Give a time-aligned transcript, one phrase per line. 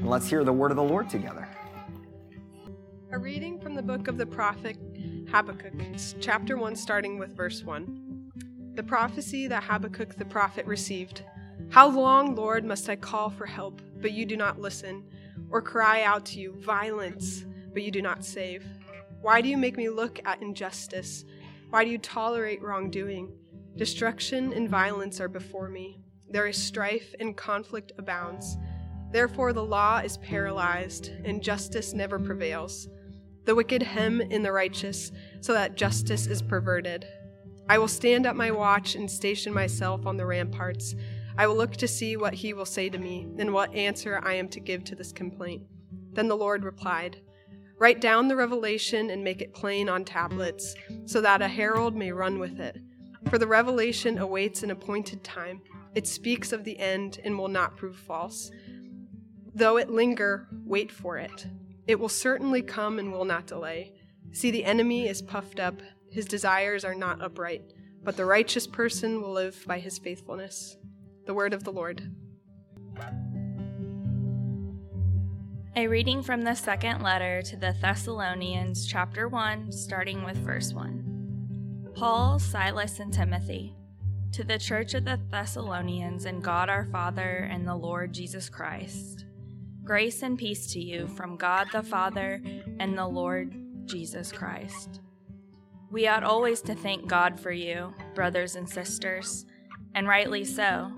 [0.00, 1.46] And let's hear the word of the Lord together.
[3.12, 4.78] A reading from the book of the prophet
[5.30, 5.74] Habakkuk,
[6.20, 8.30] chapter 1, starting with verse 1.
[8.76, 11.22] The prophecy that Habakkuk the prophet received
[11.68, 15.04] How long, Lord, must I call for help, but you do not listen,
[15.50, 17.44] or cry out to you, violence,
[17.74, 18.64] but you do not save?
[19.20, 21.26] Why do you make me look at injustice?
[21.68, 23.34] Why do you tolerate wrongdoing?
[23.76, 26.00] Destruction and violence are before me.
[26.30, 28.56] There is strife and conflict abounds.
[29.12, 32.88] Therefore, the law is paralyzed, and justice never prevails.
[33.44, 35.10] The wicked hem in the righteous,
[35.40, 37.06] so that justice is perverted.
[37.68, 40.94] I will stand at my watch and station myself on the ramparts.
[41.36, 44.34] I will look to see what he will say to me, and what answer I
[44.34, 45.62] am to give to this complaint.
[46.12, 47.20] Then the Lord replied,
[47.78, 50.74] Write down the revelation and make it plain on tablets,
[51.06, 52.78] so that a herald may run with it.
[53.30, 55.62] For the revelation awaits an appointed time.
[55.94, 58.50] It speaks of the end and will not prove false.
[59.54, 61.46] Though it linger, wait for it.
[61.86, 63.94] It will certainly come and will not delay.
[64.32, 69.20] See, the enemy is puffed up, his desires are not upright, but the righteous person
[69.20, 70.76] will live by his faithfulness.
[71.26, 72.02] The word of the Lord.
[75.76, 81.90] A reading from the second letter to the Thessalonians, chapter 1, starting with verse 1.
[81.94, 83.76] Paul, Silas, and Timothy,
[84.32, 89.24] to the church of the Thessalonians and God our Father and the Lord Jesus Christ.
[89.90, 92.40] Grace and peace to you from God the Father
[92.78, 93.52] and the Lord
[93.86, 95.00] Jesus Christ.
[95.90, 99.46] We ought always to thank God for you, brothers and sisters,
[99.96, 100.92] and rightly so,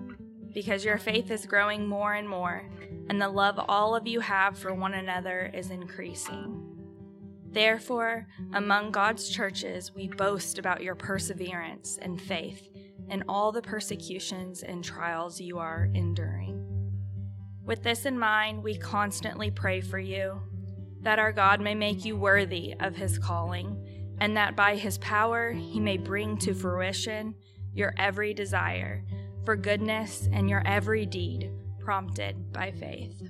[0.52, 2.68] because your faith is growing more and more,
[3.08, 6.62] and the love all of you have for one another is increasing.
[7.50, 12.68] Therefore, among God's churches, we boast about your perseverance and faith
[13.08, 16.61] in all the persecutions and trials you are enduring.
[17.64, 20.40] With this in mind, we constantly pray for you,
[21.02, 25.52] that our God may make you worthy of his calling, and that by his power
[25.52, 27.34] he may bring to fruition
[27.72, 29.04] your every desire
[29.44, 33.20] for goodness and your every deed prompted by faith.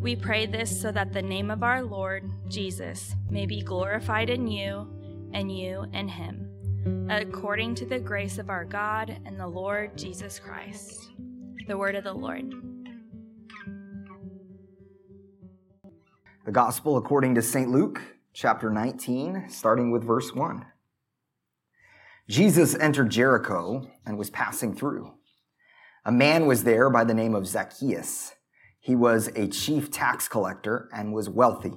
[0.00, 4.46] We pray this so that the name of our Lord, Jesus, may be glorified in
[4.46, 4.88] you
[5.32, 10.38] and you in him, according to the grace of our God and the Lord Jesus
[10.38, 11.10] Christ.
[11.66, 12.69] The word of the Lord.
[16.46, 17.70] The Gospel according to St.
[17.70, 18.00] Luke,
[18.32, 20.64] chapter 19, starting with verse 1.
[22.30, 25.12] Jesus entered Jericho and was passing through.
[26.06, 28.36] A man was there by the name of Zacchaeus.
[28.78, 31.74] He was a chief tax collector and was wealthy.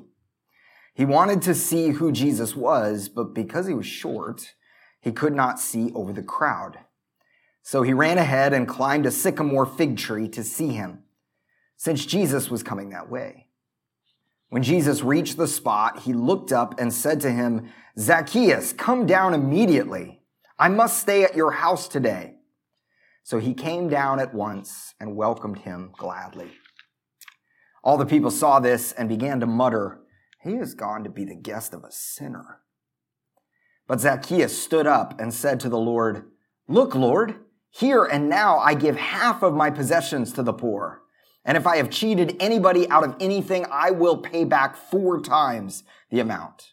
[0.94, 4.53] He wanted to see who Jesus was, but because he was short,
[5.01, 6.78] he could not see over the crowd.
[7.63, 11.03] So he ran ahead and climbed a sycamore fig tree to see him,
[11.75, 13.43] since Jesus was coming that way.
[14.53, 19.34] When Jesus reached the spot, he looked up and said to him, Zacchaeus, come down
[19.34, 20.22] immediately.
[20.59, 22.36] I must stay at your house today.
[23.24, 26.52] So he came down at once and welcomed him gladly.
[27.84, 30.02] All the people saw this and began to mutter,
[30.44, 32.59] He has gone to be the guest of a sinner.
[33.88, 36.25] But Zacchaeus stood up and said to the Lord,
[36.68, 37.38] Look, Lord,
[37.72, 41.03] here and now I give half of my possessions to the poor.
[41.46, 45.84] And if I have cheated anybody out of anything, I will pay back four times
[46.09, 46.72] the amount.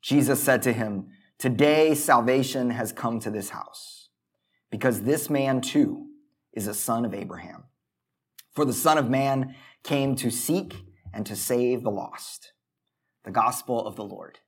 [0.00, 1.08] Jesus said to him,
[1.38, 4.08] Today salvation has come to this house,
[4.70, 6.06] because this man too
[6.54, 7.64] is a son of Abraham.
[8.54, 10.76] For the Son of Man came to seek
[11.12, 12.52] and to save the lost.
[13.24, 14.38] The gospel of the Lord.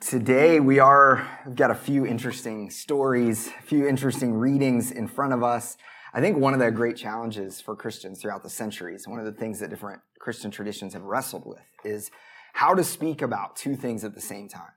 [0.00, 5.32] Today we are, we've got a few interesting stories, a few interesting readings in front
[5.34, 5.76] of us.
[6.16, 9.32] I think one of the great challenges for Christians throughout the centuries, one of the
[9.32, 12.12] things that different Christian traditions have wrestled with is
[12.52, 14.70] how to speak about two things at the same time.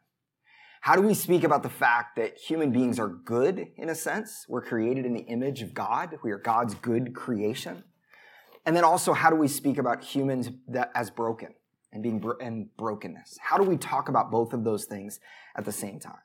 [0.81, 4.47] How do we speak about the fact that human beings are good in a sense?
[4.49, 6.17] We're created in the image of God.
[6.23, 7.83] We are God's good creation.
[8.65, 11.49] And then also, how do we speak about humans that, as broken
[11.93, 13.37] and being bro- and brokenness?
[13.41, 15.19] How do we talk about both of those things
[15.55, 16.17] at the same time?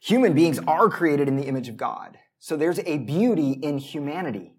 [0.00, 2.16] Human beings are created in the image of God.
[2.44, 4.52] So there's a beauty in humanity.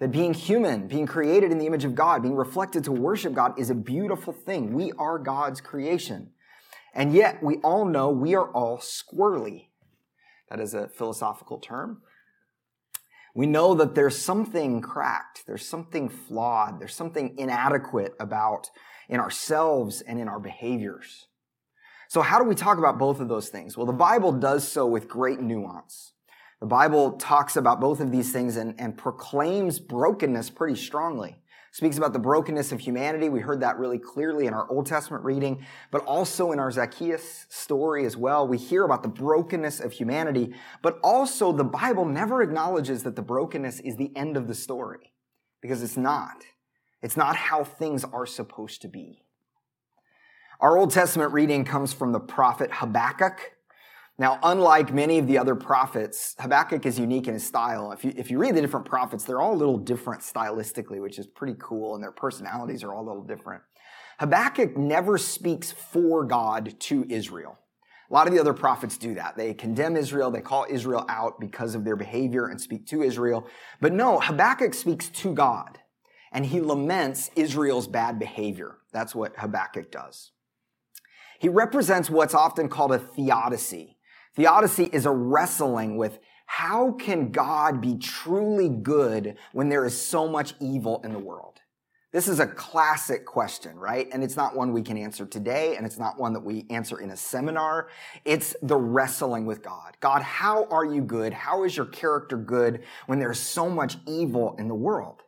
[0.00, 3.58] That being human, being created in the image of God, being reflected to worship God
[3.58, 4.74] is a beautiful thing.
[4.74, 6.32] We are God's creation.
[6.92, 9.68] And yet we all know we are all squirrely.
[10.50, 12.02] That is a philosophical term.
[13.34, 18.68] We know that there's something cracked, there's something flawed, there's something inadequate about
[19.08, 21.28] in ourselves and in our behaviors.
[22.08, 23.74] So how do we talk about both of those things?
[23.74, 26.11] Well, the Bible does so with great nuance.
[26.62, 31.34] The Bible talks about both of these things and, and proclaims brokenness pretty strongly.
[31.72, 33.28] Speaks about the brokenness of humanity.
[33.28, 37.46] We heard that really clearly in our Old Testament reading, but also in our Zacchaeus
[37.48, 38.46] story as well.
[38.46, 43.22] We hear about the brokenness of humanity, but also the Bible never acknowledges that the
[43.22, 45.12] brokenness is the end of the story
[45.62, 46.44] because it's not.
[47.02, 49.24] It's not how things are supposed to be.
[50.60, 53.56] Our Old Testament reading comes from the prophet Habakkuk.
[54.18, 57.92] Now, unlike many of the other prophets, Habakkuk is unique in his style.
[57.92, 61.18] If you, if you read the different prophets, they're all a little different stylistically, which
[61.18, 63.62] is pretty cool, and their personalities are all a little different.
[64.18, 67.58] Habakkuk never speaks for God to Israel.
[68.10, 69.38] A lot of the other prophets do that.
[69.38, 73.46] They condemn Israel, they call Israel out because of their behavior and speak to Israel.
[73.80, 75.78] But no, Habakkuk speaks to God,
[76.30, 78.76] and he laments Israel's bad behavior.
[78.92, 80.32] That's what Habakkuk does.
[81.40, 83.96] He represents what's often called a theodicy.
[84.34, 90.28] Theodicy is a wrestling with how can God be truly good when there is so
[90.28, 91.60] much evil in the world?
[92.12, 94.06] This is a classic question, right?
[94.12, 97.00] And it's not one we can answer today, and it's not one that we answer
[97.00, 97.88] in a seminar.
[98.26, 99.96] It's the wrestling with God.
[100.00, 101.32] God, how are you good?
[101.32, 105.22] How is your character good when there's so much evil in the world?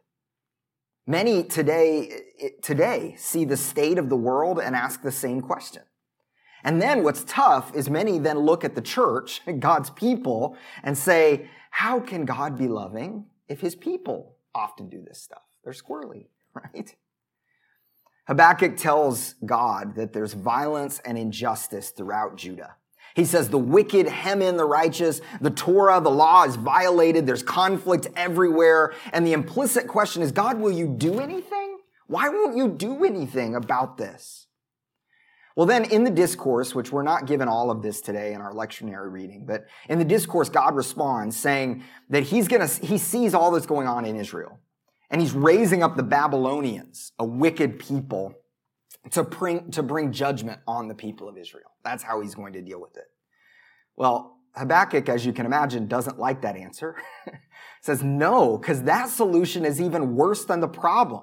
[1.07, 5.83] Many today, eh, today see the state of the world and ask the same question.
[6.65, 11.49] And then what's tough is many then look at the church, God's people, and say,
[11.71, 15.43] how can God be loving if his people often do this stuff?
[15.63, 16.95] They're squirrely, right?
[18.27, 22.77] Habakkuk tells God that there's violence and injustice throughout Judah.
[23.15, 27.43] He says the wicked hem in the righteous, the Torah, the law is violated, there's
[27.43, 28.93] conflict everywhere.
[29.13, 31.79] And the implicit question is, God, will you do anything?
[32.07, 34.44] Why won't you do anything about this?
[35.57, 38.53] Well, then in the discourse, which we're not given all of this today in our
[38.53, 43.53] lectionary reading, but in the discourse, God responds saying that he's gonna, he sees all
[43.53, 44.59] that's going on in Israel.
[45.11, 48.35] And he's raising up the Babylonians, a wicked people,
[49.11, 51.71] to bring, to bring judgment on the people of Israel.
[51.85, 53.05] That's how he's going to deal with it.
[53.97, 56.97] Well, Habakkuk, as you can imagine, doesn't like that answer.
[57.81, 61.23] says no, because that solution is even worse than the problem.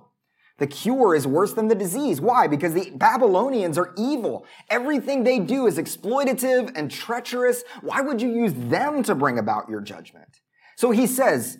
[0.62, 2.22] The cure is worse than the disease.
[2.22, 2.46] Why?
[2.46, 4.46] Because the Babylonians are evil.
[4.70, 7.64] Everything they do is exploitative and treacherous.
[7.82, 10.40] Why would you use them to bring about your judgment?
[10.76, 11.58] So he says,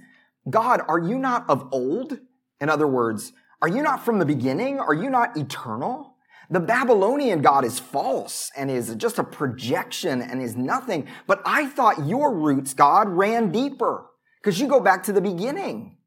[0.48, 2.20] God, are you not of old?
[2.60, 3.34] In other words,
[3.64, 4.80] are you not from the beginning?
[4.80, 6.18] Are you not eternal?
[6.52, 11.08] The Babylonian God is false and is just a projection and is nothing.
[11.26, 14.12] But I thought your roots, God, ran deeper
[14.44, 15.98] because you go back to the beginning.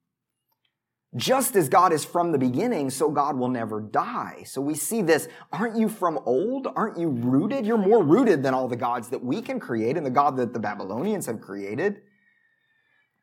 [1.16, 4.42] Just as God is from the beginning, so God will never die.
[4.46, 5.28] So we see this.
[5.52, 6.66] Aren't you from old?
[6.74, 7.64] Aren't you rooted?
[7.64, 10.52] You're more rooted than all the gods that we can create and the God that
[10.52, 12.02] the Babylonians have created.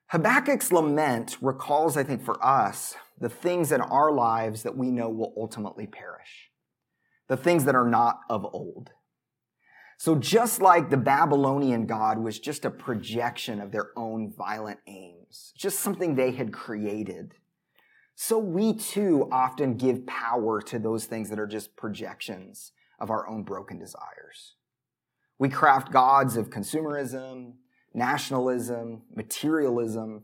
[0.08, 5.10] Habakkuk's lament recalls, I think, for us, the things in our lives that we know
[5.10, 6.50] will ultimately perish.
[7.28, 8.92] The things that are not of old.
[9.98, 15.54] So just like the Babylonian God was just a projection of their own violent aims,
[15.58, 17.36] just something they had created
[18.16, 23.28] so we too often give power to those things that are just projections of our
[23.28, 24.56] own broken desires.
[25.40, 27.54] We craft gods of consumerism,
[27.94, 30.24] nationalism, materialism,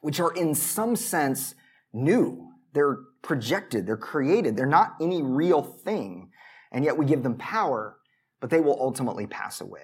[0.00, 1.54] which are in some sense
[1.92, 2.52] new.
[2.72, 6.30] They're projected, they're created, they're not any real thing,
[6.70, 7.96] and yet we give them power,
[8.40, 9.80] but they will ultimately pass away.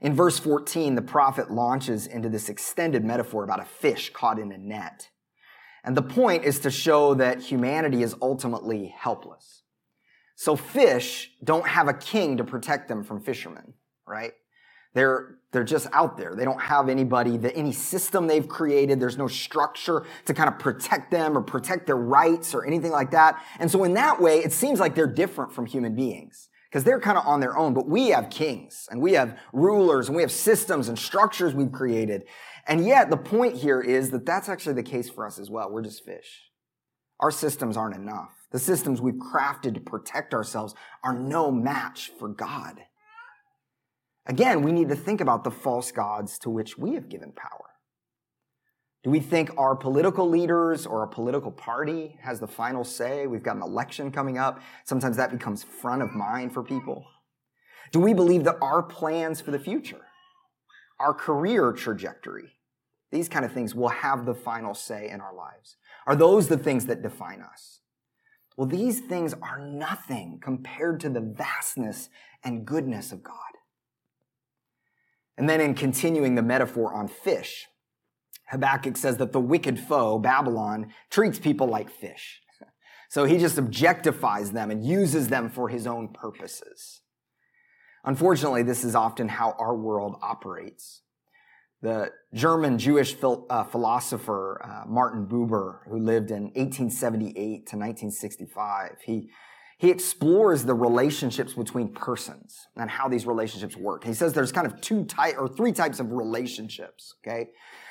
[0.00, 4.50] In verse 14, the prophet launches into this extended metaphor about a fish caught in
[4.52, 5.08] a net.
[5.84, 9.62] And the point is to show that humanity is ultimately helpless.
[10.36, 13.74] So fish don't have a king to protect them from fishermen,
[14.06, 14.32] right?
[14.94, 16.34] They're, they're just out there.
[16.34, 19.00] They don't have anybody, that any system they've created.
[19.00, 23.10] There's no structure to kind of protect them or protect their rights or anything like
[23.10, 23.42] that.
[23.58, 27.00] And so in that way, it seems like they're different from human beings because they're
[27.00, 27.74] kind of on their own.
[27.74, 31.72] But we have kings and we have rulers and we have systems and structures we've
[31.72, 32.24] created.
[32.66, 35.70] And yet, the point here is that that's actually the case for us as well.
[35.70, 36.50] We're just fish.
[37.20, 38.32] Our systems aren't enough.
[38.50, 42.80] The systems we've crafted to protect ourselves are no match for God.
[44.26, 47.64] Again, we need to think about the false gods to which we have given power.
[49.02, 53.26] Do we think our political leaders or a political party has the final say?
[53.26, 54.62] We've got an election coming up.
[54.84, 57.04] Sometimes that becomes front of mind for people.
[57.92, 60.03] Do we believe that our plans for the future
[60.98, 62.52] our career trajectory.
[63.10, 65.76] These kind of things will have the final say in our lives.
[66.06, 67.80] Are those the things that define us?
[68.56, 72.08] Well, these things are nothing compared to the vastness
[72.44, 73.34] and goodness of God.
[75.36, 77.66] And then in continuing the metaphor on fish,
[78.50, 82.40] Habakkuk says that the wicked foe, Babylon, treats people like fish.
[83.10, 87.02] So he just objectifies them and uses them for his own purposes.
[88.04, 91.02] Unfortunately, this is often how our world operates.
[91.80, 98.96] The German Jewish phil- uh, philosopher uh, Martin Buber, who lived in 1878 to 1965,
[99.04, 99.30] he
[99.76, 104.04] he explores the relationships between persons and how these relationships work.
[104.04, 107.14] He says there's kind of two type or three types of relationships.
[107.22, 107.50] Okay,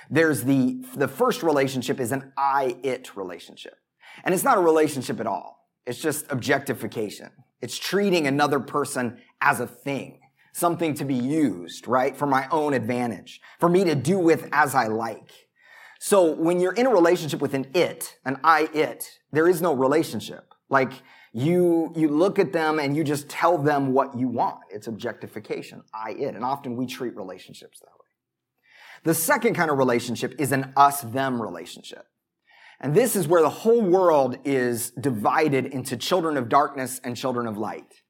[0.09, 3.75] there's the the first relationship is an I-it relationship,
[4.23, 5.67] and it's not a relationship at all.
[5.85, 7.29] It's just objectification.
[7.63, 10.19] It's treating another person as a thing,
[10.51, 14.75] something to be used, right, for my own advantage, for me to do with as
[14.75, 15.31] I like.
[15.97, 20.53] So when you're in a relationship with an it, an I-it, there is no relationship.
[20.69, 20.91] Like
[21.31, 24.59] you, you look at them and you just tell them what you want.
[24.69, 26.35] It's objectification, I, it.
[26.35, 29.03] And often we treat relationships that way.
[29.05, 32.07] The second kind of relationship is an us, them relationship.
[32.83, 37.47] And this is where the whole world is divided into children of darkness and children
[37.47, 38.01] of light.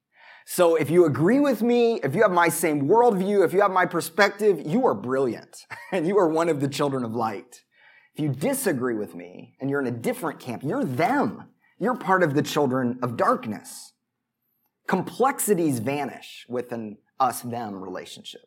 [0.46, 3.70] So if you agree with me, if you have my same worldview, if you have
[3.70, 7.62] my perspective, you are brilliant and you are one of the children of light.
[8.14, 11.50] If you disagree with me and you're in a different camp, you're them.
[11.78, 13.92] You're part of the children of darkness.
[14.88, 18.42] Complexities vanish with an us them relationship.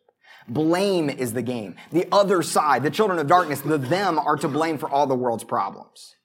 [0.46, 1.76] Blame is the game.
[1.90, 5.14] The other side, the children of darkness, the them are to blame for all the
[5.14, 6.16] world's problems.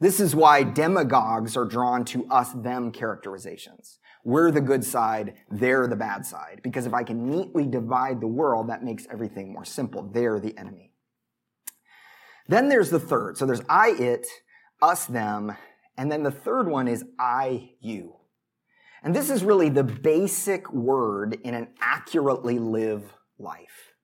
[0.00, 3.98] This is why demagogues are drawn to us them characterizations.
[4.24, 6.60] We're the good side, they're the bad side.
[6.62, 10.02] Because if I can neatly divide the world, that makes everything more simple.
[10.02, 10.92] They're the enemy.
[12.48, 13.36] Then there's the third.
[13.38, 14.26] So there's I, it,
[14.82, 15.56] us, them,
[15.96, 18.16] and then the third one is I, you.
[19.02, 23.94] And this is really the basic word in an accurately live life.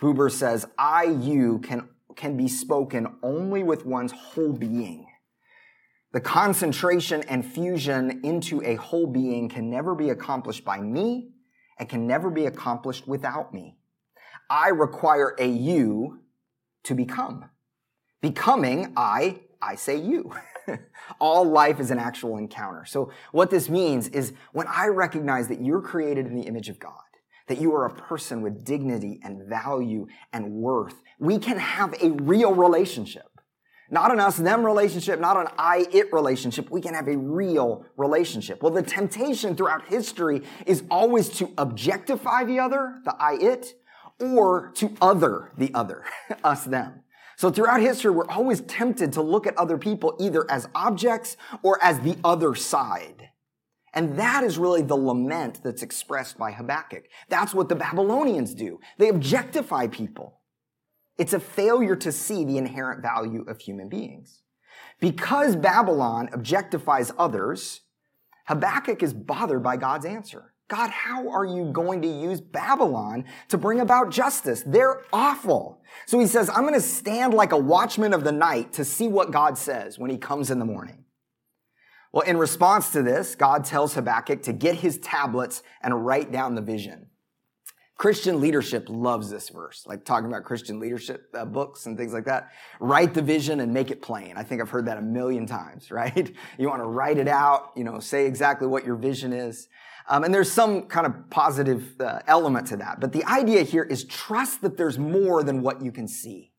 [0.00, 5.06] Buber says, I, you can, can be spoken only with one's whole being.
[6.12, 11.30] The concentration and fusion into a whole being can never be accomplished by me
[11.78, 13.76] and can never be accomplished without me.
[14.50, 16.20] I require a you
[16.84, 17.46] to become.
[18.20, 20.34] Becoming, I, I say you.
[21.18, 22.84] All life is an actual encounter.
[22.84, 26.78] So what this means is when I recognize that you're created in the image of
[26.78, 26.92] God,
[27.52, 32.12] that you are a person with dignity and value and worth, we can have a
[32.12, 33.28] real relationship.
[33.90, 36.70] Not an us them relationship, not an I it relationship.
[36.70, 38.62] We can have a real relationship.
[38.62, 43.74] Well, the temptation throughout history is always to objectify the other, the I it,
[44.18, 46.06] or to other the other,
[46.42, 47.02] us them.
[47.36, 51.78] So throughout history, we're always tempted to look at other people either as objects or
[51.84, 53.28] as the other side.
[53.94, 57.04] And that is really the lament that's expressed by Habakkuk.
[57.28, 58.80] That's what the Babylonians do.
[58.98, 60.40] They objectify people.
[61.18, 64.42] It's a failure to see the inherent value of human beings.
[64.98, 67.80] Because Babylon objectifies others,
[68.46, 70.54] Habakkuk is bothered by God's answer.
[70.68, 74.62] God, how are you going to use Babylon to bring about justice?
[74.64, 75.82] They're awful.
[76.06, 79.06] So he says, I'm going to stand like a watchman of the night to see
[79.06, 81.01] what God says when he comes in the morning.
[82.12, 86.54] Well, in response to this, God tells Habakkuk to get his tablets and write down
[86.54, 87.06] the vision.
[87.96, 92.24] Christian leadership loves this verse, like talking about Christian leadership uh, books and things like
[92.24, 92.50] that.
[92.80, 94.34] Write the vision and make it plain.
[94.36, 96.34] I think I've heard that a million times, right?
[96.58, 99.68] You want to write it out, you know, say exactly what your vision is.
[100.08, 102.98] Um, and there's some kind of positive uh, element to that.
[102.98, 106.51] But the idea here is trust that there's more than what you can see.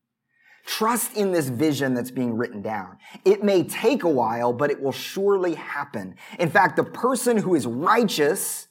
[0.66, 2.98] Trust in this vision that's being written down.
[3.24, 6.16] It may take a while, but it will surely happen.
[6.38, 8.68] In fact, the person who is righteous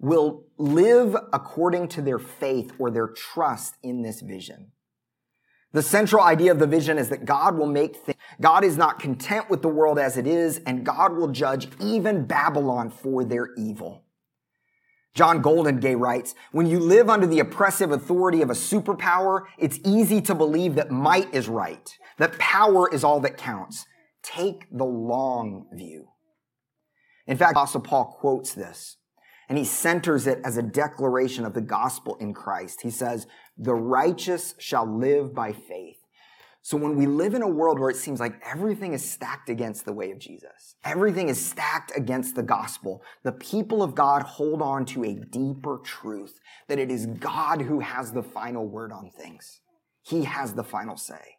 [0.00, 4.72] will live according to their faith or their trust in this vision.
[5.72, 8.18] The central idea of the vision is that God will make things.
[8.40, 12.24] God is not content with the world as it is, and God will judge even
[12.24, 14.04] Babylon for their evil.
[15.14, 20.20] John Goldingay writes, when you live under the oppressive authority of a superpower, it's easy
[20.22, 23.86] to believe that might is right, that power is all that counts.
[24.22, 26.08] Take the long view.
[27.26, 28.96] In fact, Apostle Paul quotes this
[29.48, 32.82] and he centers it as a declaration of the gospel in Christ.
[32.82, 33.26] He says,
[33.58, 35.99] the righteous shall live by faith.
[36.62, 39.86] So when we live in a world where it seems like everything is stacked against
[39.86, 44.60] the way of Jesus, everything is stacked against the gospel, the people of God hold
[44.60, 46.38] on to a deeper truth
[46.68, 49.60] that it is God who has the final word on things.
[50.02, 51.38] He has the final say.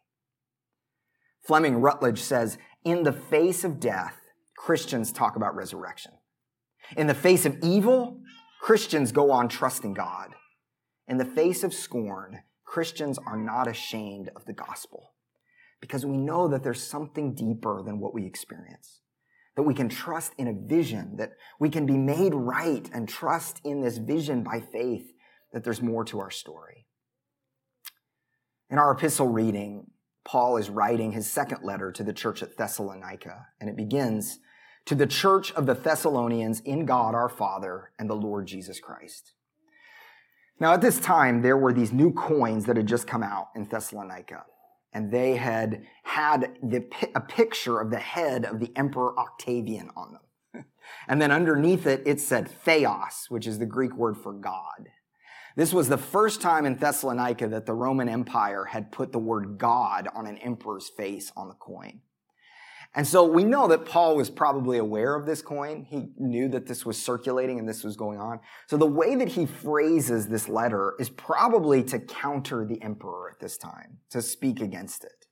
[1.46, 4.16] Fleming Rutledge says, in the face of death,
[4.56, 6.12] Christians talk about resurrection.
[6.96, 8.20] In the face of evil,
[8.60, 10.34] Christians go on trusting God.
[11.08, 12.40] in the face of scorn,
[12.72, 15.12] Christians are not ashamed of the gospel
[15.82, 19.02] because we know that there's something deeper than what we experience.
[19.56, 23.60] That we can trust in a vision, that we can be made right and trust
[23.62, 25.12] in this vision by faith,
[25.52, 26.86] that there's more to our story.
[28.70, 29.90] In our epistle reading,
[30.24, 34.38] Paul is writing his second letter to the church at Thessalonica, and it begins,
[34.86, 39.34] To the church of the Thessalonians in God our Father and the Lord Jesus Christ.
[40.62, 43.64] Now, at this time, there were these new coins that had just come out in
[43.64, 44.44] Thessalonica,
[44.92, 50.12] and they had had the, a picture of the head of the Emperor Octavian on
[50.12, 50.64] them.
[51.08, 54.90] And then underneath it, it said Theos, which is the Greek word for God.
[55.56, 59.58] This was the first time in Thessalonica that the Roman Empire had put the word
[59.58, 62.02] God on an emperor's face on the coin.
[62.94, 65.86] And so we know that Paul was probably aware of this coin.
[65.88, 68.40] He knew that this was circulating and this was going on.
[68.66, 73.40] So the way that he phrases this letter is probably to counter the emperor at
[73.40, 75.26] this time, to speak against it.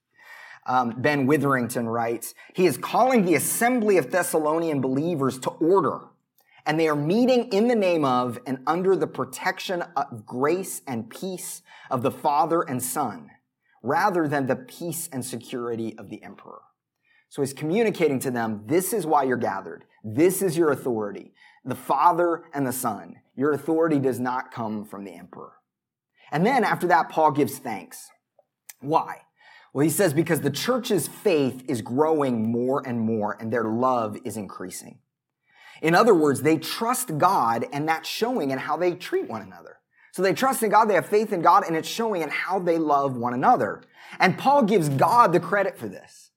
[0.65, 6.01] Um, Ben Witherington writes, he is calling the assembly of Thessalonian believers to order
[6.65, 11.09] and they are meeting in the name of and under the protection of grace and
[11.09, 13.29] peace of the Father and Son,
[13.81, 16.61] rather than the peace and security of the emperor.
[17.31, 19.85] So he's communicating to them, this is why you're gathered.
[20.03, 21.33] This is your authority.
[21.63, 23.15] The Father and the Son.
[23.37, 25.53] Your authority does not come from the emperor.
[26.29, 28.09] And then after that, Paul gives thanks.
[28.81, 29.21] Why?
[29.71, 34.17] Well, he says because the church's faith is growing more and more and their love
[34.25, 34.99] is increasing.
[35.81, 39.77] In other words, they trust God and that's showing in how they treat one another.
[40.11, 42.59] So they trust in God, they have faith in God, and it's showing in how
[42.59, 43.83] they love one another.
[44.19, 46.30] And Paul gives God the credit for this.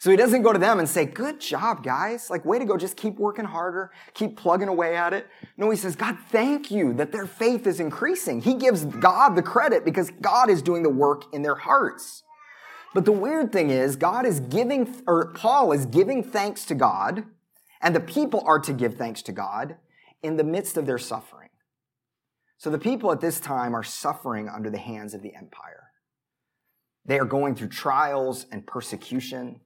[0.00, 2.30] So he doesn't go to them and say, good job, guys.
[2.30, 2.78] Like, way to go.
[2.78, 3.92] Just keep working harder.
[4.14, 5.26] Keep plugging away at it.
[5.58, 8.40] No, he says, God, thank you that their faith is increasing.
[8.40, 12.22] He gives God the credit because God is doing the work in their hearts.
[12.94, 17.24] But the weird thing is, God is giving, or Paul is giving thanks to God
[17.80, 19.76] and the people are to give thanks to God
[20.22, 21.48] in the midst of their suffering.
[22.58, 25.88] So the people at this time are suffering under the hands of the empire.
[27.06, 29.60] They are going through trials and persecution.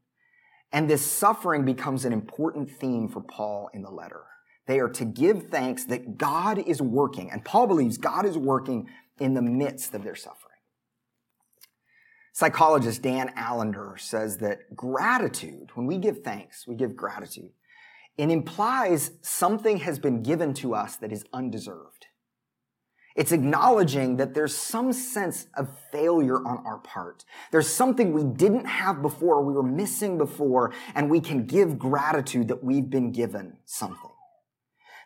[0.75, 4.25] And this suffering becomes an important theme for Paul in the letter.
[4.67, 8.89] They are to give thanks that God is working, and Paul believes God is working
[9.21, 10.41] in the midst of their suffering.
[12.33, 17.53] Psychologist Dan Allender says that gratitude, when we give thanks, we give gratitude,
[18.19, 22.07] it implies something has been given to us that is undeserved.
[23.14, 27.24] It's acknowledging that there's some sense of failure on our part.
[27.53, 32.48] There's something we didn't have before, we were missing before, and we can give gratitude
[32.48, 34.11] that we've been given something.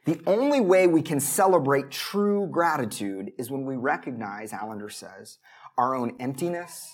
[0.06, 5.36] The only way we can celebrate true gratitude is when we recognize, Allender says,
[5.76, 6.90] our own emptiness,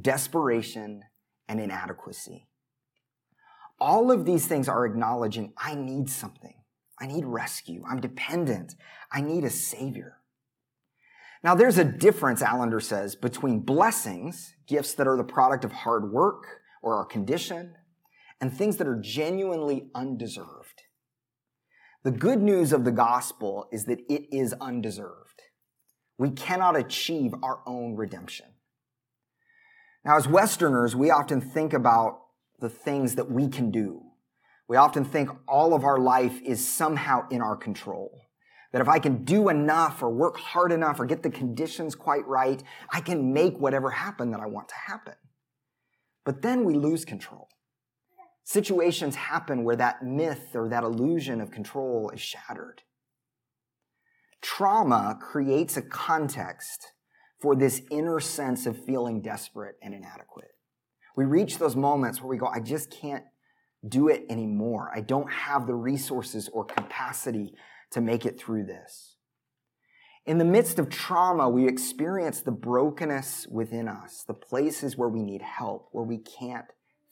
[0.00, 1.02] desperation,
[1.46, 2.48] and inadequacy.
[3.78, 6.54] All of these things are acknowledging I need something.
[6.98, 7.82] I need rescue.
[7.86, 8.76] I'm dependent.
[9.12, 10.16] I need a savior.
[11.44, 16.10] Now, there's a difference, Allender says, between blessings, gifts that are the product of hard
[16.10, 16.46] work
[16.82, 17.74] or our condition,
[18.40, 20.82] and things that are genuinely undeserved.
[22.02, 25.42] The good news of the gospel is that it is undeserved.
[26.16, 28.46] We cannot achieve our own redemption.
[30.02, 32.20] Now, as Westerners, we often think about
[32.58, 34.00] the things that we can do.
[34.66, 38.23] We often think all of our life is somehow in our control.
[38.74, 42.26] That if I can do enough or work hard enough or get the conditions quite
[42.26, 42.60] right,
[42.90, 45.14] I can make whatever happen that I want to happen.
[46.24, 47.48] But then we lose control.
[48.42, 52.82] Situations happen where that myth or that illusion of control is shattered.
[54.42, 56.94] Trauma creates a context
[57.40, 60.50] for this inner sense of feeling desperate and inadequate.
[61.16, 63.22] We reach those moments where we go, I just can't
[63.86, 64.90] do it anymore.
[64.92, 67.54] I don't have the resources or capacity
[67.94, 69.16] to make it through this.
[70.26, 75.22] In the midst of trauma, we experience the brokenness within us, the places where we
[75.22, 76.66] need help, where we can't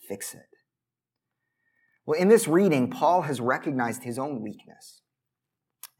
[0.08, 0.48] fix it.
[2.04, 5.02] Well, in this reading, Paul has recognized his own weakness,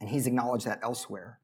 [0.00, 1.38] and he's acknowledged that elsewhere.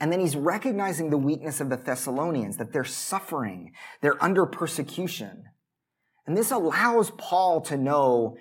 [0.00, 5.44] And then he's recognizing the weakness of the Thessalonians, that they're suffering, they're under persecution.
[6.26, 8.36] And this allows Paul to know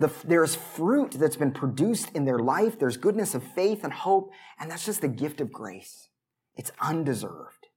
[0.00, 2.78] the, there's fruit that's been produced in their life.
[2.78, 4.32] There's goodness of faith and hope.
[4.58, 6.08] And that's just the gift of grace.
[6.56, 7.68] It's undeserved.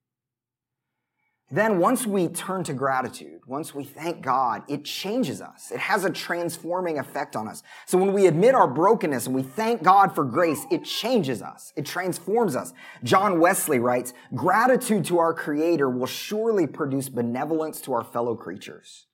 [1.54, 5.70] then once we turn to gratitude, once we thank God, it changes us.
[5.70, 7.62] It has a transforming effect on us.
[7.86, 11.72] So when we admit our brokenness and we thank God for grace, it changes us.
[11.76, 12.74] It transforms us.
[13.04, 19.06] John Wesley writes, gratitude to our creator will surely produce benevolence to our fellow creatures.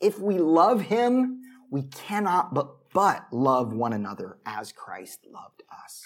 [0.00, 6.04] If we love him, we cannot but, but love one another as Christ loved us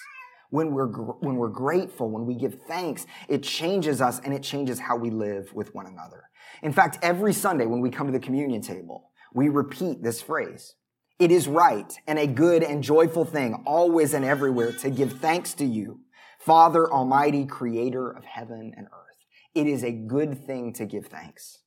[0.54, 4.78] when we're, when we're grateful, when we give thanks, it changes us and it changes
[4.78, 6.30] how we live with one another.
[6.62, 10.76] In fact, every Sunday when we come to the communion table, we repeat this phrase.
[11.18, 15.54] It is right and a good and joyful thing always and everywhere to give thanks
[15.54, 16.02] to you,
[16.38, 19.26] Father Almighty, creator of heaven and earth.
[19.56, 21.63] It is a good thing to give thanks.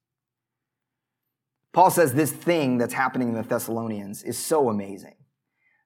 [1.78, 5.13] Paul says this thing that's happening in the Thessalonians is so amazing.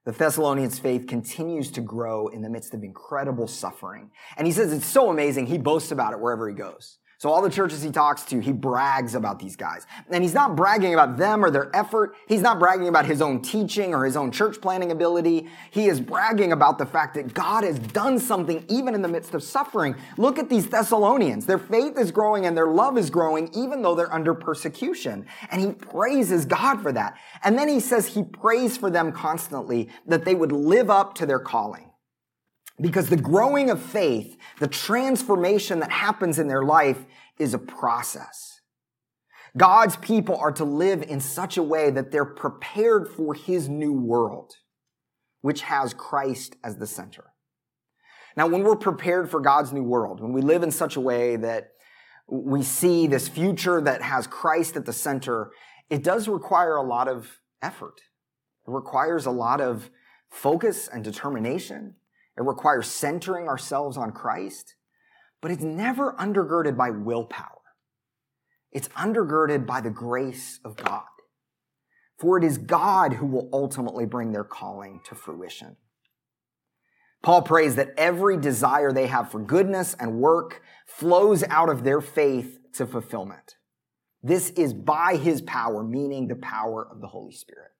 [0.06, 4.10] The Thessalonians' faith continues to grow in the midst of incredible suffering.
[4.38, 6.96] And he says it's so amazing, he boasts about it wherever he goes.
[7.22, 9.86] So all the churches he talks to, he brags about these guys.
[10.10, 12.16] And he's not bragging about them or their effort.
[12.26, 15.48] He's not bragging about his own teaching or his own church planning ability.
[15.70, 19.34] He is bragging about the fact that God has done something even in the midst
[19.34, 19.94] of suffering.
[20.16, 21.46] Look at these Thessalonians.
[21.46, 25.24] Their faith is growing and their love is growing even though they're under persecution.
[25.52, 27.16] And he praises God for that.
[27.44, 31.26] And then he says he prays for them constantly that they would live up to
[31.26, 31.91] their calling.
[32.82, 37.06] Because the growing of faith, the transformation that happens in their life
[37.38, 38.60] is a process.
[39.56, 43.92] God's people are to live in such a way that they're prepared for his new
[43.92, 44.54] world,
[45.42, 47.32] which has Christ as the center.
[48.36, 51.36] Now, when we're prepared for God's new world, when we live in such a way
[51.36, 51.68] that
[52.26, 55.52] we see this future that has Christ at the center,
[55.90, 58.00] it does require a lot of effort.
[58.66, 59.90] It requires a lot of
[60.30, 61.96] focus and determination.
[62.36, 64.74] It requires centering ourselves on Christ,
[65.40, 67.58] but it's never undergirded by willpower.
[68.70, 71.04] It's undergirded by the grace of God.
[72.18, 75.76] For it is God who will ultimately bring their calling to fruition.
[77.22, 82.00] Paul prays that every desire they have for goodness and work flows out of their
[82.00, 83.56] faith to fulfillment.
[84.22, 87.70] This is by his power, meaning the power of the Holy Spirit.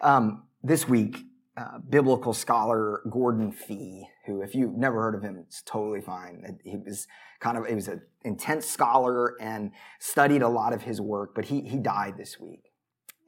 [0.00, 1.18] Um, this week,
[1.56, 6.58] uh, biblical scholar Gordon Fee, who, if you've never heard of him, it's totally fine.
[6.64, 7.06] He was
[7.40, 11.44] kind of, he was an intense scholar and studied a lot of his work, but
[11.44, 12.72] he, he died this week.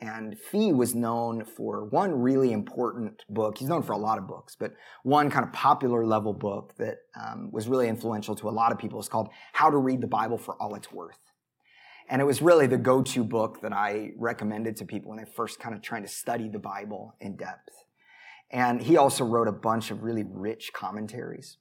[0.01, 3.59] And Fee was known for one really important book.
[3.59, 4.73] He's known for a lot of books, but
[5.05, 8.79] one kind of popular level book that um, was really influential to a lot of
[8.79, 11.21] people is called How to Read the Bible for All It's Worth.
[12.09, 15.59] And it was really the go-to book that I recommended to people when they first
[15.61, 17.86] kind of trying to study the Bible in depth.
[18.51, 21.59] And he also wrote a bunch of really rich commentaries.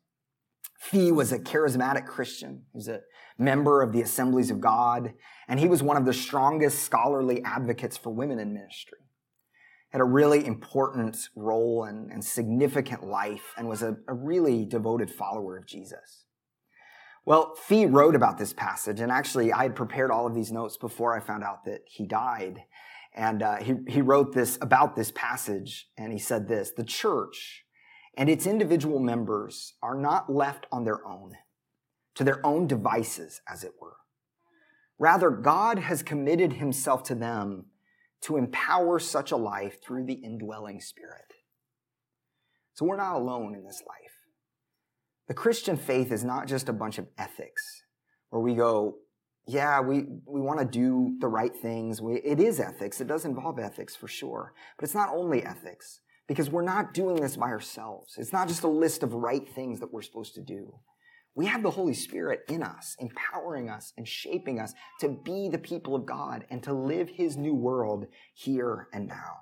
[0.78, 2.64] Fee was a charismatic Christian.
[2.72, 3.02] He was a
[3.38, 5.14] member of the Assemblies of God,
[5.48, 9.00] and he was one of the strongest scholarly advocates for women in ministry.
[9.90, 15.10] Had a really important role and, and significant life, and was a, a really devoted
[15.10, 16.26] follower of Jesus.
[17.26, 20.78] Well, Fee wrote about this passage, and actually, I had prepared all of these notes
[20.78, 22.60] before I found out that he died.
[23.16, 27.64] And uh, he, he wrote this about this passage, and he said this The church
[28.18, 31.32] and its individual members are not left on their own,
[32.16, 33.96] to their own devices, as it were.
[35.00, 37.66] Rather, God has committed himself to them
[38.22, 41.34] to empower such a life through the indwelling spirit.
[42.74, 44.12] So we're not alone in this life.
[45.28, 47.84] The Christian faith is not just a bunch of ethics
[48.30, 48.98] where we go,
[49.48, 52.02] yeah, we, we want to do the right things.
[52.02, 53.00] We, it is ethics.
[53.00, 54.54] It does involve ethics for sure.
[54.78, 58.16] But it's not only ethics because we're not doing this by ourselves.
[58.18, 60.74] It's not just a list of right things that we're supposed to do.
[61.36, 65.58] We have the Holy Spirit in us, empowering us and shaping us to be the
[65.58, 69.42] people of God and to live His new world here and now.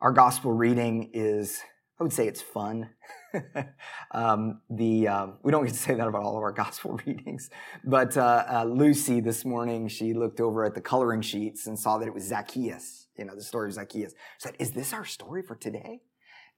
[0.00, 1.60] Our gospel reading is
[2.02, 2.90] I would say it's fun.
[4.10, 7.48] um, the um, we don't get to say that about all of our gospel readings,
[7.84, 11.98] but uh, uh, Lucy this morning she looked over at the coloring sheets and saw
[11.98, 13.06] that it was Zacchaeus.
[13.16, 14.14] You know the story of Zacchaeus.
[14.14, 16.00] She said, "Is this our story for today?"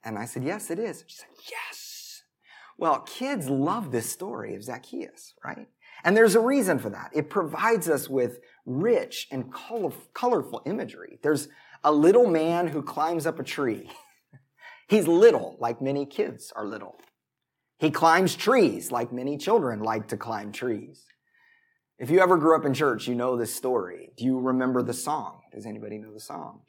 [0.02, 2.22] And I said, "Yes, it is." She said, "Yes."
[2.78, 5.68] Well, kids love this story of Zacchaeus, right?
[6.04, 7.10] And there's a reason for that.
[7.12, 11.18] It provides us with rich and colorful imagery.
[11.22, 11.48] There's
[11.84, 13.90] a little man who climbs up a tree.
[14.88, 16.96] He's little, like many kids are little.
[17.78, 21.04] He climbs trees, like many children like to climb trees.
[21.98, 24.10] If you ever grew up in church, you know this story.
[24.16, 25.40] Do you remember the song?
[25.52, 26.62] Does anybody know the song?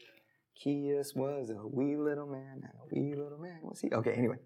[0.58, 3.91] Zacchaeus was a wee little man, and a wee little man was he.
[3.91, 4.38] Okay, anyway.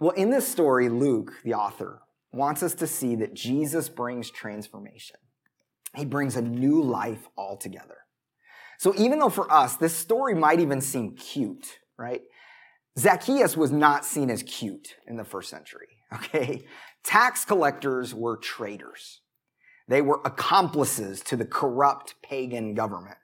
[0.00, 2.02] Well, in this story, Luke, the author,
[2.32, 5.16] wants us to see that Jesus brings transformation.
[5.94, 7.96] He brings a new life altogether.
[8.78, 12.22] So even though for us, this story might even seem cute, right?
[12.98, 16.64] Zacchaeus was not seen as cute in the first century, okay?
[17.04, 19.20] Tax collectors were traitors.
[19.88, 23.16] They were accomplices to the corrupt pagan government.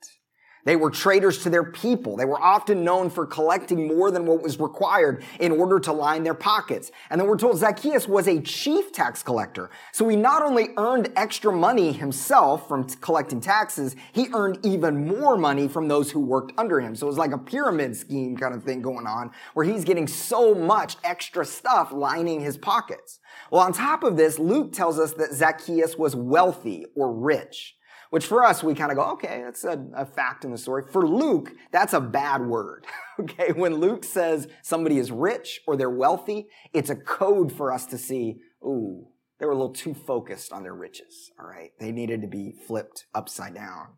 [0.64, 2.16] They were traitors to their people.
[2.16, 6.22] They were often known for collecting more than what was required in order to line
[6.22, 6.90] their pockets.
[7.11, 9.70] And then we're told Zacchaeus was a chief tax collector.
[9.92, 15.07] So he not only earned extra money himself from t- collecting taxes, he earned even
[15.07, 16.96] more money from those who worked under him.
[16.96, 20.07] So it was like a pyramid scheme kind of thing going on where he's getting
[20.07, 23.20] so much extra stuff lining his pockets.
[23.50, 27.77] Well, on top of this, Luke tells us that Zacchaeus was wealthy or rich
[28.14, 30.85] which for us, we kind of go, okay, that's a, a, fact in the story.
[30.88, 32.87] For Luke, that's a bad word.
[33.18, 33.50] okay.
[33.50, 37.98] When Luke says somebody is rich or they're wealthy, it's a code for us to
[37.98, 39.09] see, ooh,
[39.40, 41.33] they were a little too focused on their riches.
[41.40, 41.72] All right.
[41.81, 43.88] They needed to be flipped upside down.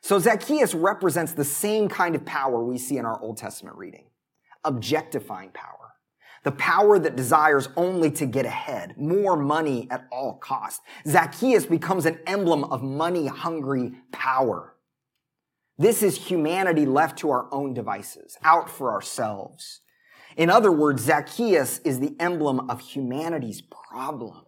[0.00, 4.10] So Zacchaeus represents the same kind of power we see in our Old Testament reading.
[4.62, 5.94] Objectifying power
[6.48, 10.80] the power that desires only to get ahead, more money at all cost.
[11.06, 14.74] Zacchaeus becomes an emblem of money hungry power.
[15.76, 19.82] This is humanity left to our own devices, out for ourselves.
[20.38, 24.46] In other words, Zacchaeus is the emblem of humanity's problem.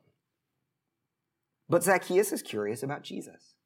[1.69, 3.57] But Zacchaeus is curious about Jesus.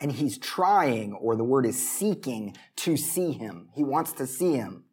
[0.00, 3.70] And he's trying, or the word is seeking, to see him.
[3.74, 4.84] He wants to see him.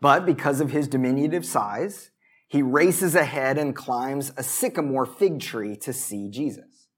[0.00, 2.10] But because of his diminutive size,
[2.48, 6.88] he races ahead and climbs a sycamore fig tree to see Jesus.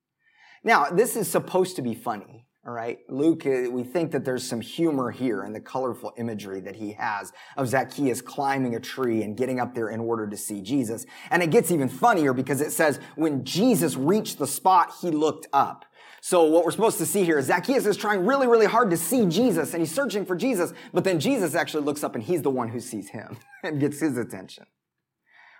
[0.64, 3.00] Now, this is supposed to be funny, all right?
[3.08, 6.92] Luke, uh, we think that there's some humor here in the colorful imagery that he
[6.92, 11.04] has of Zacchaeus climbing a tree and getting up there in order to see Jesus.
[11.30, 15.48] And it gets even funnier because it says, when Jesus reached the spot, he looked
[15.52, 15.84] up.
[16.24, 18.96] So what we're supposed to see here is Zacchaeus is trying really, really hard to
[18.96, 22.42] see Jesus and he's searching for Jesus, but then Jesus actually looks up and he's
[22.42, 24.66] the one who sees him and gets his attention.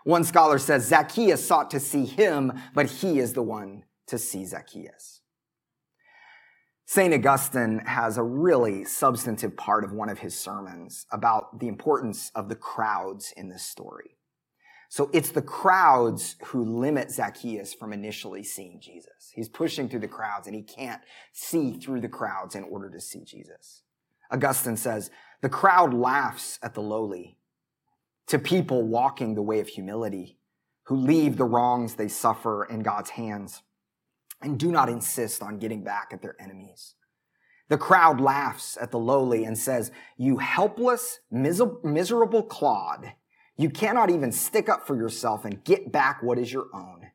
[0.04, 4.44] One scholar says Zacchaeus sought to see him, but he is the one to see
[4.44, 5.22] Zacchaeus.
[6.86, 7.12] St.
[7.12, 12.48] Augustine has a really substantive part of one of his sermons about the importance of
[12.48, 14.16] the crowds in this story.
[14.92, 19.32] So it's the crowds who limit Zacchaeus from initially seeing Jesus.
[19.34, 21.00] He's pushing through the crowds and he can't
[21.32, 23.84] see through the crowds in order to see Jesus.
[24.30, 27.38] Augustine says, the crowd laughs at the lowly
[28.26, 30.36] to people walking the way of humility
[30.82, 33.62] who leave the wrongs they suffer in God's hands
[34.42, 36.96] and do not insist on getting back at their enemies.
[37.70, 43.14] The crowd laughs at the lowly and says, you helpless, miserable clod
[43.62, 47.12] you cannot even stick up for yourself and get back what is your own.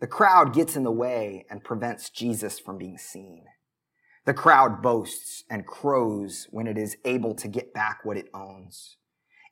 [0.00, 3.44] The crowd gets in the way and prevents Jesus from being seen.
[4.24, 8.98] The crowd boasts and crows when it is able to get back what it owns.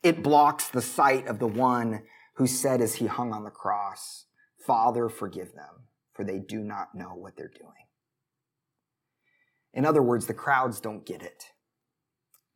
[0.02, 2.02] It blocks the sight of the one
[2.34, 4.26] who said as he hung on the cross,
[4.64, 7.72] Father, forgive them, for they do not know what they're doing.
[9.72, 11.46] In other words, the crowds don't get it.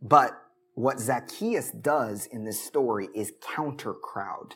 [0.00, 0.40] But
[0.80, 4.54] what Zacchaeus does in this story is counter crowd.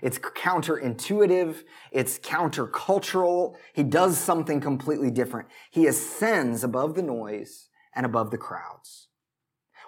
[0.00, 1.62] It's counterintuitive.
[1.92, 3.54] It's countercultural.
[3.72, 5.48] He does something completely different.
[5.70, 9.08] He ascends above the noise and above the crowds.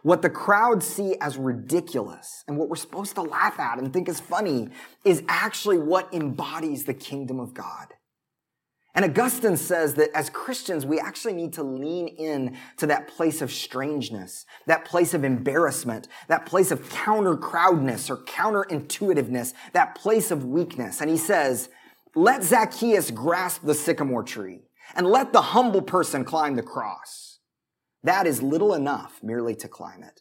[0.03, 4.09] What the crowds see as ridiculous and what we're supposed to laugh at and think
[4.09, 4.69] is funny
[5.03, 7.95] is actually what embodies the kingdom of God.
[8.95, 13.43] And Augustine says that as Christians, we actually need to lean in to that place
[13.43, 20.31] of strangeness, that place of embarrassment, that place of counter crowdness or counterintuitiveness, that place
[20.31, 21.01] of weakness.
[21.01, 21.71] And he says,
[22.15, 24.61] let Zacchaeus grasp the sycamore tree
[24.95, 27.41] and let the humble person climb the cross.
[28.05, 30.21] That is little enough merely to climb it.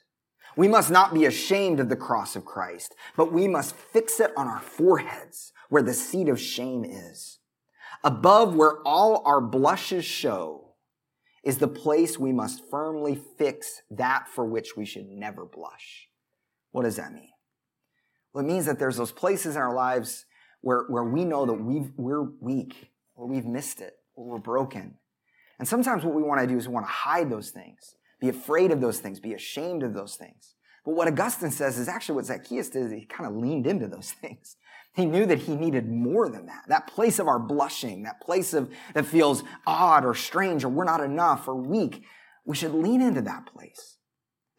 [0.55, 4.31] We must not be ashamed of the cross of Christ, but we must fix it
[4.35, 7.39] on our foreheads where the seat of shame is.
[8.03, 10.75] Above where all our blushes show
[11.43, 16.09] is the place we must firmly fix that for which we should never blush.
[16.71, 17.29] What does that mean?
[18.33, 20.25] Well, it means that there's those places in our lives
[20.61, 24.95] where, where we know that we we're weak, or we've missed it, or we're broken.
[25.59, 28.29] And sometimes what we want to do is we want to hide those things, be
[28.29, 30.55] afraid of those things, be ashamed of those things.
[30.85, 33.87] But what Augustine says is actually what Zacchaeus did is he kind of leaned into
[33.87, 34.55] those things.
[34.93, 36.65] He knew that he needed more than that.
[36.67, 40.83] That place of our blushing, that place of that feels odd or strange or we're
[40.83, 42.03] not enough or weak.
[42.45, 43.97] We should lean into that place.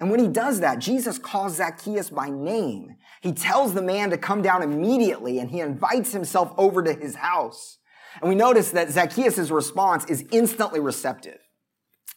[0.00, 2.96] And when he does that, Jesus calls Zacchaeus by name.
[3.20, 7.14] He tells the man to come down immediately and he invites himself over to his
[7.14, 7.78] house.
[8.20, 11.38] And we notice that Zacchaeus' response is instantly receptive.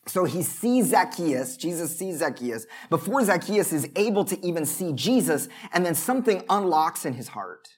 [0.07, 5.49] So he sees Zacchaeus, Jesus sees Zacchaeus, before Zacchaeus is able to even see Jesus,
[5.73, 7.76] and then something unlocks in his heart.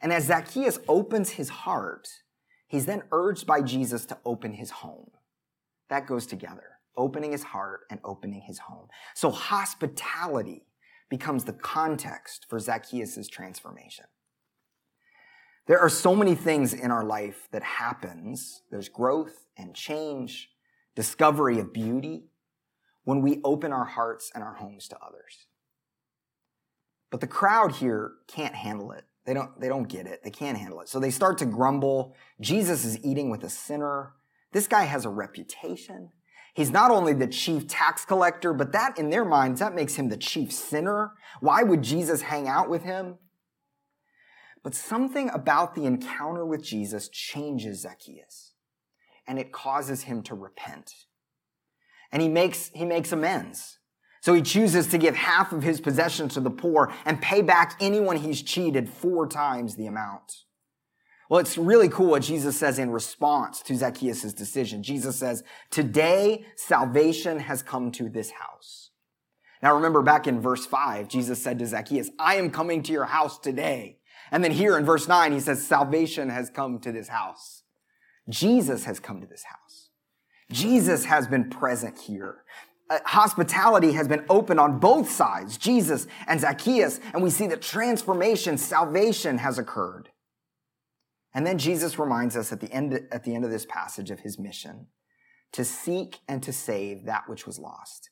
[0.00, 2.08] And as Zacchaeus opens his heart,
[2.66, 5.10] he's then urged by Jesus to open his home.
[5.88, 8.88] That goes together opening his heart and opening his home.
[9.14, 10.66] So hospitality
[11.08, 14.04] becomes the context for Zacchaeus' transformation.
[15.66, 18.62] There are so many things in our life that happens.
[18.70, 20.50] There's growth and change,
[20.94, 22.24] discovery of beauty
[23.04, 25.46] when we open our hearts and our homes to others.
[27.10, 29.04] But the crowd here can't handle it.
[29.28, 30.24] They don't, they don't get it.
[30.24, 30.88] They can't handle it.
[30.88, 32.16] So they start to grumble.
[32.40, 34.14] Jesus is eating with a sinner.
[34.52, 36.12] This guy has a reputation.
[36.54, 40.08] He's not only the chief tax collector, but that in their minds, that makes him
[40.08, 41.12] the chief sinner.
[41.40, 43.18] Why would Jesus hang out with him?
[44.62, 48.54] But something about the encounter with Jesus changes Zacchaeus
[49.26, 50.90] and it causes him to repent.
[52.10, 53.77] And he makes, he makes amends.
[54.28, 57.78] So he chooses to give half of his possessions to the poor and pay back
[57.80, 60.44] anyone he's cheated four times the amount.
[61.30, 64.82] Well, it's really cool what Jesus says in response to Zacchaeus' decision.
[64.82, 68.90] Jesus says, today salvation has come to this house.
[69.62, 73.06] Now remember back in verse five, Jesus said to Zacchaeus, I am coming to your
[73.06, 73.96] house today.
[74.30, 77.62] And then here in verse nine, he says, salvation has come to this house.
[78.28, 79.88] Jesus has come to this house.
[80.52, 82.44] Jesus has been present here.
[82.90, 87.60] Uh, hospitality has been open on both sides, Jesus and Zacchaeus, and we see that
[87.60, 90.08] transformation, salvation has occurred.
[91.34, 94.20] And then Jesus reminds us at the end, at the end of this passage of
[94.20, 94.86] his mission
[95.52, 98.10] to seek and to save that which was lost.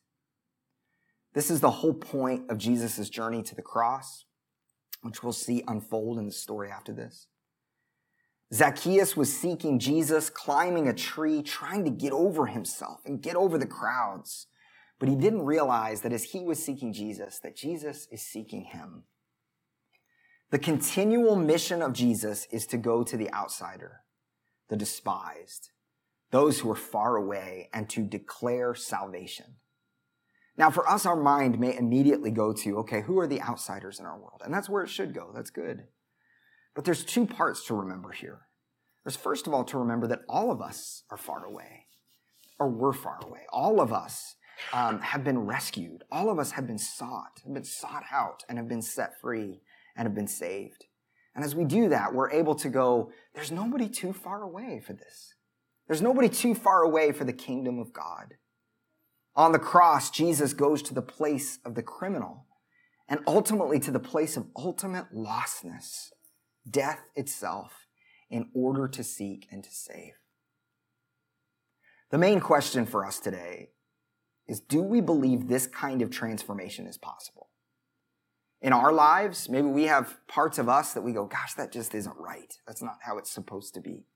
[1.34, 4.24] This is the whole point of Jesus' journey to the cross,
[5.02, 7.28] which we'll see unfold in the story after this.
[8.54, 13.58] Zacchaeus was seeking Jesus, climbing a tree, trying to get over himself and get over
[13.58, 14.46] the crowds.
[14.98, 19.04] But he didn't realize that as he was seeking Jesus, that Jesus is seeking him.
[20.50, 24.02] The continual mission of Jesus is to go to the outsider,
[24.68, 25.70] the despised,
[26.30, 29.56] those who are far away, and to declare salvation.
[30.56, 34.06] Now, for us, our mind may immediately go to, okay, who are the outsiders in
[34.06, 34.40] our world?
[34.44, 35.30] And that's where it should go.
[35.34, 35.84] That's good.
[36.74, 38.42] But there's two parts to remember here.
[39.04, 41.86] There's first of all to remember that all of us are far away,
[42.58, 43.40] or we're far away.
[43.52, 44.36] All of us
[44.72, 46.04] um, have been rescued.
[46.10, 49.60] All of us have been sought, have been sought out, and have been set free
[49.96, 50.86] and have been saved.
[51.34, 54.94] And as we do that, we're able to go, there's nobody too far away for
[54.94, 55.34] this.
[55.86, 58.34] There's nobody too far away for the kingdom of God.
[59.34, 62.46] On the cross, Jesus goes to the place of the criminal
[63.08, 66.08] and ultimately to the place of ultimate lostness,
[66.68, 67.86] death itself,
[68.30, 70.14] in order to seek and to save.
[72.10, 73.68] The main question for us today
[74.48, 77.46] is do we believe this kind of transformation is possible?
[78.62, 81.94] in our lives, maybe we have parts of us that we go, gosh, that just
[81.94, 82.52] isn't right.
[82.66, 84.06] That's not how it's supposed to be.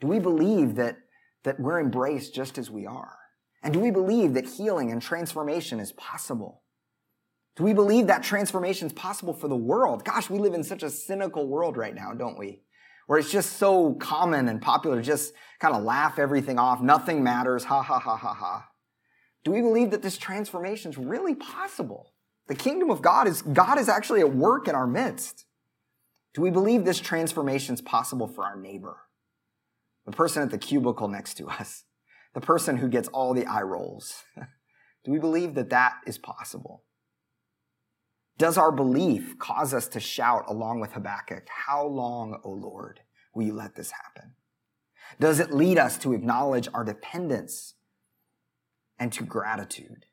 [0.00, 0.96] Do we believe that,
[1.44, 3.18] that we're embraced just as we are?
[3.62, 6.62] And do we believe that healing and transformation is possible?
[7.56, 10.04] Do we believe that transformation is possible for the world?
[10.04, 12.62] Gosh, we live in such a cynical world right now, don't we?
[13.08, 16.80] Where it's just so common and popular, to just kind of laugh everything off.
[16.80, 17.64] Nothing matters.
[17.64, 18.68] Ha ha ha ha ha.
[19.44, 22.12] Do we believe that this transformation is really possible?
[22.48, 25.46] The kingdom of God is, God is actually at work in our midst.
[26.34, 28.98] Do we believe this transformation is possible for our neighbor?
[30.06, 31.84] The person at the cubicle next to us,
[32.34, 34.24] the person who gets all the eye rolls.
[35.04, 36.84] Do we believe that that is possible?
[38.38, 43.00] Does our belief cause us to shout along with Habakkuk, How long, O Lord,
[43.34, 44.34] will you let this happen?
[45.20, 47.74] Does it lead us to acknowledge our dependence
[48.98, 50.06] and to gratitude?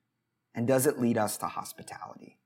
[0.55, 2.37] And does it lead us to hospitality?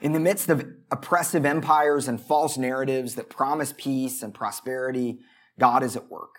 [0.00, 5.20] In the midst of oppressive empires and false narratives that promise peace and prosperity,
[5.58, 6.34] God is at work.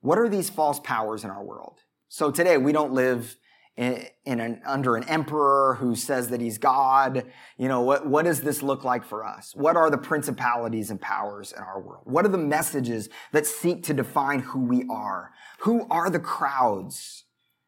[0.00, 1.80] What are these false powers in our world?
[2.08, 3.36] So today we don't live
[3.76, 7.30] in, an, under an emperor who says that he's God.
[7.58, 9.52] You know, what, what does this look like for us?
[9.54, 12.04] What are the principalities and powers in our world?
[12.06, 15.32] What are the messages that seek to define who we are?
[15.60, 17.24] Who are the crowds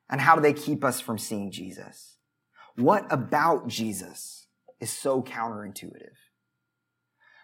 [0.08, 2.16] and how do they keep us from seeing Jesus?
[2.76, 4.46] What about Jesus
[4.80, 6.16] is so counterintuitive?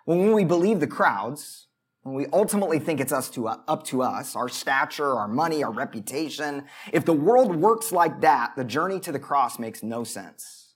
[0.06, 1.66] Well, when we believe the crowds,
[2.04, 5.72] when we ultimately think it's us to, up to us, our stature, our money, our
[5.72, 10.74] reputation, if the world works like that, the journey to the cross makes no sense.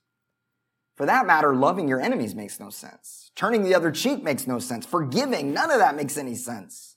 [0.96, 3.30] For that matter, loving your enemies makes no sense.
[3.36, 4.86] Turning the other cheek makes no sense.
[4.86, 6.96] Forgiving, none of that makes any sense.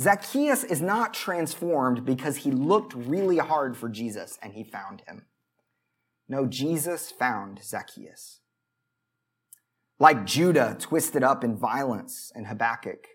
[0.00, 5.26] Zacchaeus is not transformed because he looked really hard for Jesus and he found him.
[6.26, 8.40] No, Jesus found Zacchaeus.
[9.98, 13.06] Like Judah twisted up in violence in Habakkuk,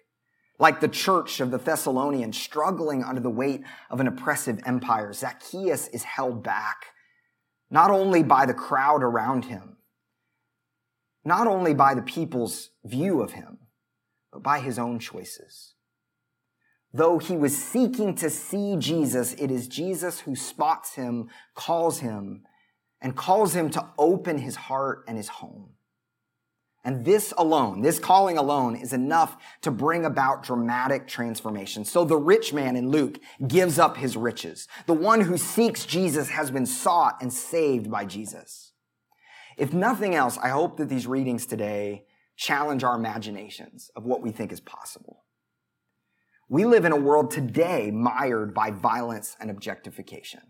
[0.61, 5.87] like the church of the Thessalonians struggling under the weight of an oppressive empire, Zacchaeus
[5.87, 6.85] is held back,
[7.71, 9.77] not only by the crowd around him,
[11.25, 13.57] not only by the people's view of him,
[14.31, 15.73] but by his own choices.
[16.93, 22.43] Though he was seeking to see Jesus, it is Jesus who spots him, calls him,
[23.01, 25.71] and calls him to open his heart and his home.
[26.83, 31.85] And this alone, this calling alone is enough to bring about dramatic transformation.
[31.85, 34.67] So the rich man in Luke gives up his riches.
[34.87, 38.73] The one who seeks Jesus has been sought and saved by Jesus.
[39.57, 42.05] If nothing else, I hope that these readings today
[42.35, 45.25] challenge our imaginations of what we think is possible.
[46.49, 50.41] We live in a world today mired by violence and objectification.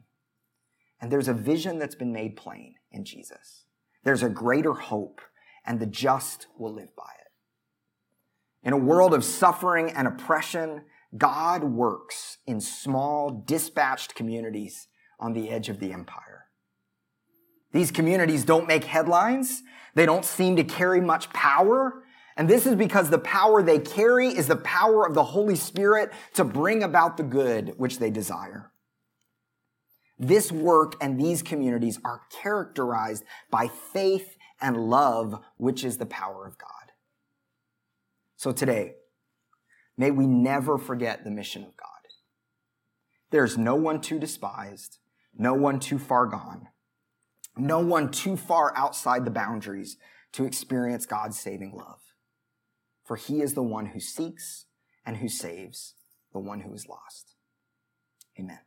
[1.02, 3.66] And there's a vision that's been made plain in Jesus.
[4.04, 5.20] There's a greater hope
[5.66, 8.68] and the just will live by it.
[8.68, 10.84] In a world of suffering and oppression,
[11.18, 14.88] God works in small, dispatched communities
[15.20, 16.46] on the edge of the empire.
[17.72, 19.64] These communities don't make headlines.
[19.96, 22.04] They don't seem to carry much power.
[22.38, 26.12] And this is because the power they carry is the power of the Holy Spirit
[26.34, 28.72] to bring about the good which they desire.
[30.18, 36.46] This work and these communities are characterized by faith and love, which is the power
[36.46, 36.92] of God.
[38.36, 38.96] So today,
[39.98, 41.88] may we never forget the mission of God.
[43.32, 45.00] There's no one too despised,
[45.38, 46.68] no one too far gone,
[47.58, 49.98] no one too far outside the boundaries
[50.34, 52.00] to experience God's saving love.
[53.04, 54.66] For he is the one who seeks
[55.06, 55.96] and who saves
[56.34, 57.36] the one who is lost.
[58.40, 58.60] Amen.